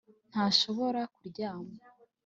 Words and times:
Ntashobora 0.31 0.99
kuryama 1.13 1.75